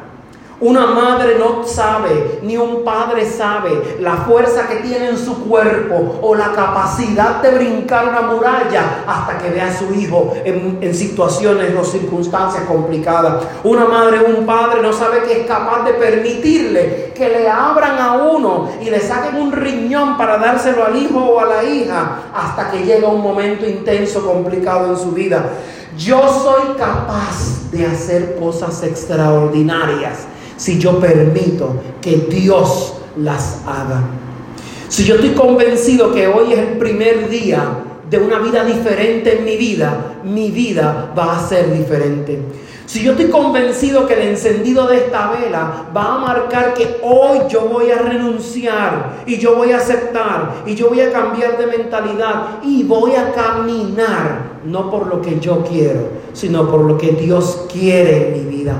una 0.62 0.86
madre 0.86 1.38
no 1.38 1.68
sabe, 1.68 2.40
ni 2.42 2.56
un 2.56 2.86
padre 2.86 3.30
sabe 3.30 3.98
la 4.00 4.16
fuerza 4.18 4.68
que 4.70 4.78
tiene 4.78 5.10
en 5.10 5.18
su 5.18 5.44
cuerpo 5.50 6.20
o 6.22 6.34
la 6.34 6.54
capacidad 6.54 7.42
de 7.42 7.52
brincar 7.52 8.08
una 8.08 8.22
muralla 8.22 9.04
hasta 9.06 9.38
que 9.38 9.50
vea 9.50 9.68
a 9.68 9.78
su 9.78 9.94
hijo 9.94 10.34
en, 10.46 10.96
situaciones 10.96 11.74
o 11.78 11.84
circunstancias 11.84 12.64
complicadas. 12.64 13.44
Una 13.66 13.84
madre 13.84 14.20
o 14.20 14.38
un 14.38 14.46
padre 14.46 14.82
no 14.82 14.94
sabe 14.94 15.24
que 15.24 15.42
es 15.42 15.48
capaz 15.48 15.84
de 15.84 15.94
permitirle 15.94 17.12
que 17.14 17.28
le 17.28 17.50
abran 17.50 18.00
a 18.00 18.14
uno 18.14 18.70
y 18.82 18.90
le 18.90 19.02
saquen 19.02 19.36
un 19.36 19.52
riñón 19.52 20.18
para 20.18 20.38
dárselo 20.38 20.86
al 20.86 20.96
hijo 20.96 21.20
o 21.20 21.40
a 21.42 21.48
la 21.48 21.64
hija 21.66 22.20
hasta 22.34 22.72
que 22.72 22.84
llega 22.84 23.10
un 23.10 23.22
momento 23.22 23.68
intenso, 23.68 24.26
complicado 24.26 24.94
en 24.94 24.98
su 24.98 25.12
vida. 25.12 25.50
Yo 25.98 26.22
soy 26.30 26.76
capaz 26.78 27.70
de 27.72 27.86
hacer 27.86 28.38
cosas 28.40 28.84
extraordinarias 28.84 30.28
si 30.58 30.80
yo 30.80 31.00
permito 31.00 31.76
que 32.02 32.28
Dios 32.30 32.96
las 33.18 33.62
haga. 33.66 34.04
Si 34.88 35.04
yo 35.04 35.16
estoy 35.16 35.32
convencido 35.32 36.14
que 36.14 36.28
hoy 36.28 36.54
es 36.54 36.60
el 36.60 36.78
primer 36.78 37.30
día 37.30 37.64
de 38.10 38.20
una 38.20 38.40
vida 38.40 38.64
diferente 38.64 39.40
en 39.40 39.46
mi 39.46 39.58
vida, 39.58 40.20
mi 40.24 40.52
vida 40.52 41.12
va 41.18 41.38
a 41.38 41.48
ser 41.48 41.74
diferente. 41.74 42.40
Si 42.86 43.02
yo 43.04 43.14
estoy 43.14 43.30
convencido 43.30 44.06
que 44.06 44.14
el 44.14 44.30
encendido 44.30 44.88
de 44.88 44.98
esta 44.98 45.32
vela 45.32 45.88
va 45.96 46.16
a 46.16 46.18
marcar 46.20 46.76
que 46.76 47.00
hoy 47.02 47.40
yo 47.50 47.62
voy 47.62 47.90
a 47.90 47.98
renunciar 47.98 49.24
y 49.26 49.38
yo 49.38 49.56
voy 49.56 49.72
a 49.72 49.78
aceptar 49.78 50.64
y 50.68 50.76
yo 50.76 50.90
voy 50.90 51.02
a 51.02 51.12
cambiar 51.12 51.58
de 51.58 51.66
mentalidad 51.66 52.60
y 52.64 52.84
voy 52.84 53.16
a 53.16 53.32
caminar 53.32 54.60
no 54.66 54.92
por 54.92 55.08
lo 55.08 55.20
que 55.20 55.40
yo 55.40 55.64
quiero, 55.64 56.10
sino 56.34 56.70
por 56.70 56.82
lo 56.82 56.98
que 56.98 57.12
Dios 57.12 57.66
quiere 57.72 58.28
en 58.28 58.34
mi 58.34 58.56
vida. 58.56 58.76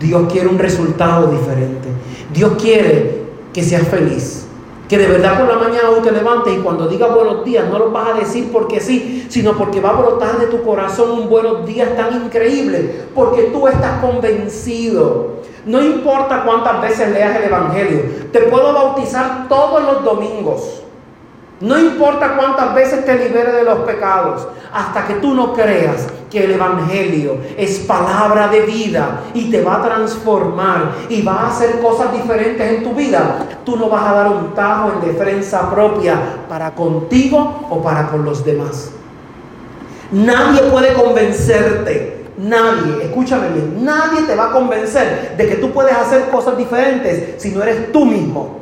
Dios 0.00 0.32
quiere 0.32 0.48
un 0.48 0.58
resultado 0.58 1.30
diferente. 1.30 1.88
Dios 2.32 2.52
quiere 2.60 3.22
que 3.52 3.62
seas 3.62 3.86
feliz. 3.86 4.46
Que 4.88 4.98
de 4.98 5.06
verdad 5.06 5.38
por 5.38 5.46
la 5.46 5.60
mañana 5.60 5.90
hoy 5.90 6.00
te 6.00 6.10
levantes 6.10 6.52
y 6.52 6.60
cuando 6.60 6.88
digas 6.88 7.14
buenos 7.14 7.44
días 7.44 7.68
no 7.68 7.78
lo 7.78 7.90
vas 7.92 8.08
a 8.08 8.18
decir 8.18 8.50
porque 8.50 8.80
sí, 8.80 9.26
sino 9.28 9.52
porque 9.52 9.80
va 9.80 9.90
a 9.90 10.00
brotar 10.00 10.40
de 10.40 10.46
tu 10.46 10.62
corazón 10.64 11.12
un 11.12 11.28
buenos 11.28 11.64
días 11.64 11.94
tan 11.96 12.24
increíble, 12.24 13.02
porque 13.14 13.42
tú 13.52 13.68
estás 13.68 14.00
convencido. 14.00 15.40
No 15.64 15.80
importa 15.80 16.42
cuántas 16.44 16.80
veces 16.80 17.12
leas 17.12 17.36
el 17.36 17.44
Evangelio, 17.44 18.00
te 18.32 18.40
puedo 18.40 18.72
bautizar 18.72 19.46
todos 19.48 19.82
los 19.84 20.02
domingos. 20.02 20.79
No 21.60 21.78
importa 21.78 22.36
cuántas 22.36 22.74
veces 22.74 23.04
te 23.04 23.18
libere 23.18 23.52
de 23.52 23.64
los 23.64 23.80
pecados, 23.80 24.48
hasta 24.72 25.06
que 25.06 25.14
tú 25.14 25.34
no 25.34 25.52
creas 25.52 26.06
que 26.30 26.44
el 26.44 26.52
Evangelio 26.52 27.36
es 27.54 27.80
palabra 27.80 28.48
de 28.48 28.62
vida 28.62 29.24
y 29.34 29.50
te 29.50 29.60
va 29.60 29.76
a 29.76 29.82
transformar 29.82 30.92
y 31.10 31.20
va 31.20 31.40
a 31.40 31.48
hacer 31.48 31.80
cosas 31.80 32.12
diferentes 32.14 32.66
en 32.66 32.82
tu 32.82 32.94
vida, 32.94 33.46
tú 33.64 33.76
no 33.76 33.90
vas 33.90 34.06
a 34.06 34.14
dar 34.14 34.28
un 34.28 34.54
tajo 34.54 34.92
en 34.92 35.12
defensa 35.12 35.68
propia 35.70 36.18
para 36.48 36.74
contigo 36.74 37.66
o 37.68 37.82
para 37.82 38.08
con 38.08 38.24
los 38.24 38.42
demás. 38.42 38.92
Nadie 40.12 40.62
puede 40.62 40.94
convencerte, 40.94 42.24
nadie, 42.38 43.04
escúchame 43.04 43.50
bien, 43.50 43.84
nadie 43.84 44.22
te 44.22 44.34
va 44.34 44.46
a 44.46 44.52
convencer 44.52 45.34
de 45.36 45.46
que 45.46 45.56
tú 45.56 45.72
puedes 45.72 45.94
hacer 45.94 46.30
cosas 46.30 46.56
diferentes 46.56 47.42
si 47.42 47.50
no 47.50 47.62
eres 47.62 47.92
tú 47.92 48.06
mismo. 48.06 48.60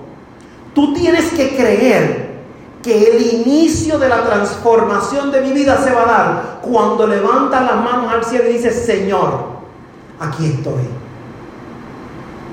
Tú 0.75 0.95
tienes 0.95 1.31
que 1.31 1.57
creer 1.57 2.28
que 2.83 3.11
el 3.11 3.41
inicio 3.41 3.99
de 3.99 4.09
la 4.09 4.25
transformación 4.25 5.33
de 5.33 5.41
mi 5.41 5.53
vida 5.53 5.77
se 5.83 5.93
va 5.93 6.03
a 6.03 6.07
dar 6.07 6.61
cuando 6.63 7.07
levanta 7.07 7.61
las 7.63 7.77
manos 7.77 8.13
al 8.13 8.25
cielo 8.25 8.49
y 8.49 8.55
dice, 8.55 8.71
Señor, 8.71 9.59
aquí 10.21 10.47
estoy. 10.47 10.83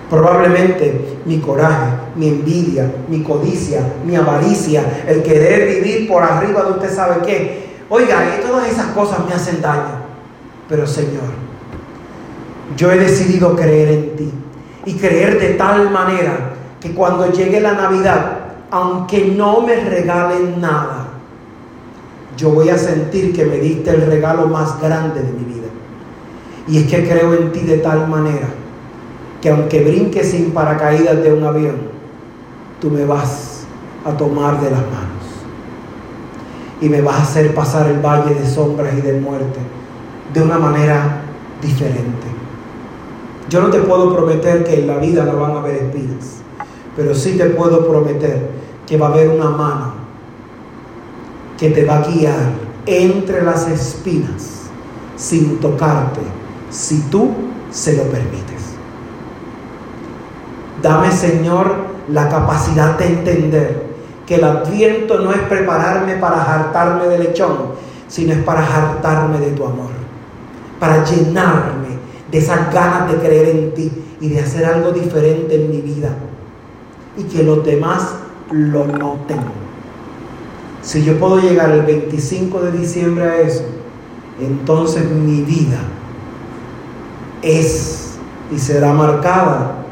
Probablemente 0.09 1.19
mi 1.25 1.39
coraje, 1.39 1.91
mi 2.15 2.27
envidia, 2.27 2.91
mi 3.07 3.23
codicia, 3.23 3.81
mi 4.05 4.15
avaricia, 4.15 5.03
el 5.07 5.23
querer 5.23 5.81
vivir 5.81 6.07
por 6.07 6.23
arriba 6.23 6.63
de 6.63 6.71
usted 6.71 6.93
sabe 6.93 7.25
qué. 7.25 7.65
Oiga, 7.89 8.35
y 8.37 8.45
todas 8.45 8.67
esas 8.67 8.87
cosas 8.87 9.19
me 9.27 9.33
hacen 9.33 9.61
daño. 9.61 10.05
Pero 10.67 10.87
Señor, 10.87 11.23
yo 12.75 12.91
he 12.91 12.97
decidido 12.97 13.55
creer 13.55 13.89
en 13.89 14.15
ti 14.15 14.31
y 14.85 14.93
creer 14.95 15.39
de 15.39 15.49
tal 15.49 15.89
manera 15.91 16.53
que 16.79 16.93
cuando 16.93 17.31
llegue 17.31 17.59
la 17.59 17.73
Navidad 17.73 18.34
aunque 18.75 19.27
no 19.27 19.61
me 19.61 19.73
regalen 19.73 20.59
nada, 20.59 21.07
yo 22.35 22.49
voy 22.49 22.67
a 22.67 22.77
sentir 22.77 23.33
que 23.33 23.45
me 23.45 23.55
diste 23.55 23.89
el 23.89 24.05
regalo 24.05 24.47
más 24.47 24.81
grande 24.81 25.21
de 25.21 25.31
mi 25.31 25.45
vida. 25.45 25.67
Y 26.67 26.79
es 26.79 26.87
que 26.87 27.07
creo 27.07 27.33
en 27.35 27.53
ti 27.53 27.61
de 27.61 27.77
tal 27.77 28.09
manera 28.09 28.49
que 29.41 29.49
aunque 29.49 29.81
brinque 29.81 30.25
sin 30.25 30.51
paracaídas 30.51 31.23
de 31.23 31.31
un 31.31 31.45
avión, 31.45 31.77
tú 32.81 32.89
me 32.89 33.05
vas 33.05 33.65
a 34.03 34.11
tomar 34.11 34.59
de 34.59 34.69
las 34.69 34.81
manos 34.81 35.23
y 36.81 36.89
me 36.89 36.99
vas 36.99 37.15
a 37.15 37.23
hacer 37.23 37.55
pasar 37.55 37.87
el 37.89 38.01
valle 38.01 38.35
de 38.35 38.45
sombras 38.45 38.93
y 38.93 38.99
de 38.99 39.21
muerte 39.21 39.59
de 40.33 40.41
una 40.41 40.59
manera 40.59 41.21
diferente. 41.61 42.27
Yo 43.47 43.61
no 43.61 43.69
te 43.69 43.79
puedo 43.79 44.13
prometer 44.13 44.65
que 44.65 44.81
en 44.81 44.87
la 44.87 44.97
vida 44.97 45.23
no 45.23 45.39
van 45.39 45.51
a 45.51 45.59
haber 45.59 45.75
espinas, 45.75 46.41
pero 46.97 47.15
sí 47.15 47.37
te 47.37 47.45
puedo 47.45 47.87
prometer 47.87 48.64
que 48.87 48.97
va 48.97 49.07
a 49.07 49.09
haber 49.09 49.29
una 49.29 49.49
mano 49.49 49.93
que 51.57 51.69
te 51.69 51.85
va 51.85 51.97
a 51.97 52.07
guiar 52.07 52.51
entre 52.85 53.43
las 53.43 53.67
espinas 53.67 54.69
sin 55.15 55.59
tocarte 55.59 56.21
si 56.69 57.01
tú 57.09 57.31
se 57.71 57.95
lo 57.95 58.03
permites. 58.03 58.75
Dame, 60.81 61.11
Señor, 61.11 61.75
la 62.09 62.29
capacidad 62.29 62.97
de 62.97 63.07
entender 63.07 63.85
que 64.25 64.35
el 64.35 64.43
adviento 64.43 65.19
no 65.19 65.31
es 65.31 65.39
prepararme 65.41 66.15
para 66.15 66.43
hartarme 66.43 67.07
de 67.07 67.19
lechón, 67.19 67.57
sino 68.07 68.33
es 68.33 68.39
para 68.39 68.61
hartarme 68.61 69.39
de 69.39 69.51
tu 69.51 69.65
amor, 69.65 69.89
para 70.79 71.03
llenarme 71.03 71.87
de 72.31 72.37
esas 72.37 72.73
ganas 72.73 73.11
de 73.11 73.17
creer 73.17 73.49
en 73.49 73.73
ti 73.73 73.91
y 74.19 74.29
de 74.29 74.41
hacer 74.41 74.65
algo 74.65 74.91
diferente 74.91 75.55
en 75.55 75.69
mi 75.69 75.81
vida 75.81 76.09
y 77.17 77.23
que 77.23 77.43
los 77.43 77.63
demás 77.63 78.15
lo 78.51 78.85
noten. 78.85 79.39
Si 80.81 81.03
yo 81.03 81.19
puedo 81.19 81.39
llegar 81.39 81.71
el 81.71 81.81
25 81.81 82.61
de 82.61 82.71
diciembre 82.71 83.23
a 83.23 83.41
eso, 83.41 83.63
entonces 84.39 85.09
mi 85.09 85.41
vida 85.41 85.79
es 87.41 88.17
y 88.51 88.59
será 88.59 88.93
marcada 88.93 89.85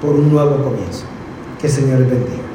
por 0.00 0.14
un 0.14 0.32
nuevo 0.32 0.62
comienzo. 0.64 1.04
Que 1.60 1.68
Señor 1.68 2.00
les 2.00 2.10
bendiga. 2.10 2.47